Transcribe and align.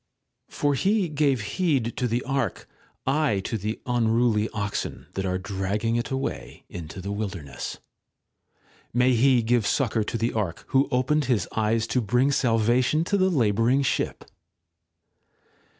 For 0.49 0.73
he 0.73 1.07
gave 1.09 1.41
heed 1.41 1.95
to 1.97 2.07
the 2.07 2.23
Ark, 2.23 2.67
I 3.05 3.39
to 3.41 3.55
the 3.55 3.79
unruly 3.85 4.49
oxen 4.49 5.05
that 5.13 5.27
are 5.27 5.37
dragging 5.37 5.95
it 5.95 6.09
away 6.09 6.65
into 6.69 7.01
the 7.01 7.11
wilderness. 7.11 7.77
May 8.95 9.13
He 9.13 9.43
give 9.43 9.67
succour 9.67 10.03
to 10.05 10.17
the 10.17 10.33
Ark, 10.33 10.63
who 10.69 10.87
opened 10.89 11.25
his 11.25 11.47
eyes 11.51 11.85
to 11.85 12.01
bring 12.01 12.31
salvation 12.31 13.03
to 13.03 13.15
the 13.15 13.29
labouring 13.29 13.83
ship 13.83 14.23